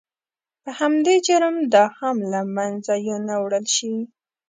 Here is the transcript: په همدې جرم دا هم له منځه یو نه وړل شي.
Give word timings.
په 0.63 0.71
همدې 0.79 1.15
جرم 1.27 1.55
دا 1.73 1.85
هم 1.99 2.17
له 2.31 2.41
منځه 2.55 2.93
یو 3.07 3.17
نه 3.27 3.35
وړل 3.43 3.65
شي. 3.75 3.93